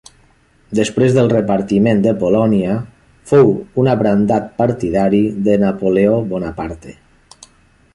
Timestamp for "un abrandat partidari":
3.83-5.25